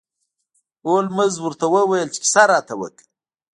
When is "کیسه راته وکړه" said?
2.23-3.05